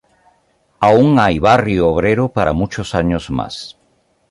Aún 0.79 1.19
hay 1.19 1.37
Barrio 1.37 1.87
Obrero 1.89 2.29
para 2.29 2.53
muchos 2.53 2.95
años 2.95 3.29
más... 3.29 3.77